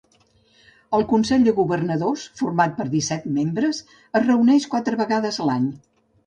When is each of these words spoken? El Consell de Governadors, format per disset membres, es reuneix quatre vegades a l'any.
El 0.97 1.03
Consell 1.11 1.43
de 1.47 1.53
Governadors, 1.59 2.23
format 2.39 2.73
per 2.79 2.87
disset 2.95 3.27
membres, 3.37 3.83
es 4.21 4.27
reuneix 4.27 4.67
quatre 4.73 5.01
vegades 5.05 5.39
a 5.45 5.49
l'any. 5.53 5.71